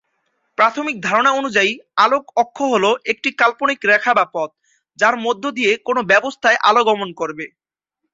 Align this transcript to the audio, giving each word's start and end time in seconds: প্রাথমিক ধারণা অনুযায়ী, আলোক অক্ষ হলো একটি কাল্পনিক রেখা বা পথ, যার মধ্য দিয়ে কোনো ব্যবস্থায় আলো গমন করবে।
প্রাথমিক 0.57 0.95
ধারণা 1.01 1.31
অনুযায়ী, 1.31 1.71
আলোক 1.97 2.23
অক্ষ 2.35 2.57
হলো 2.73 2.89
একটি 3.11 3.29
কাল্পনিক 3.41 3.79
রেখা 3.85 4.11
বা 4.13 4.25
পথ, 4.35 4.49
যার 4.99 5.15
মধ্য 5.25 5.43
দিয়ে 5.57 5.71
কোনো 5.87 6.01
ব্যবস্থায় 6.11 6.57
আলো 6.69 6.81
গমন 6.89 7.09
করবে। 7.19 7.45